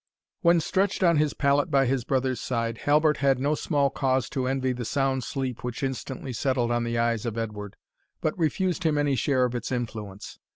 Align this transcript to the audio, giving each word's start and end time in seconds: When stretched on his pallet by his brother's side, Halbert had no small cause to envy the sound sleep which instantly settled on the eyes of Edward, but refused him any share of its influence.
When 0.41 0.59
stretched 0.59 1.03
on 1.03 1.17
his 1.17 1.35
pallet 1.35 1.69
by 1.69 1.85
his 1.85 2.05
brother's 2.05 2.41
side, 2.41 2.79
Halbert 2.89 3.17
had 3.17 3.37
no 3.37 3.53
small 3.53 3.91
cause 3.91 4.31
to 4.31 4.47
envy 4.47 4.71
the 4.73 4.83
sound 4.83 5.23
sleep 5.23 5.63
which 5.63 5.83
instantly 5.83 6.33
settled 6.33 6.71
on 6.71 6.83
the 6.83 6.97
eyes 6.97 7.23
of 7.23 7.37
Edward, 7.37 7.75
but 8.19 8.35
refused 8.35 8.83
him 8.83 8.97
any 8.97 9.13
share 9.15 9.45
of 9.45 9.53
its 9.53 9.71
influence. 9.71 10.39